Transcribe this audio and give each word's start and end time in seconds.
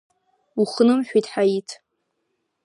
Ухнымҳәит, 0.61 1.25
Ҳаиҭ! 1.31 1.69